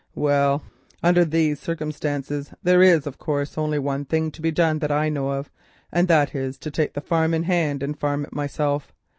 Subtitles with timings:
[0.15, 0.63] Well,
[1.03, 5.09] under these circumstances, there is, of course, only one thing to be done that I
[5.09, 5.51] know of,
[5.91, 8.95] and that is to take the farm in hand and farm it myself.